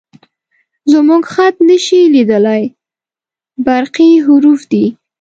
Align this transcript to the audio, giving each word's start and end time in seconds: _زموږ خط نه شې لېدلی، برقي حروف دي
_زموږ 0.91 1.23
خط 1.33 1.55
نه 1.69 1.77
شې 1.85 1.99
لېدلی، 2.13 2.63
برقي 3.65 4.09
حروف 4.25 4.61
دي 4.71 4.85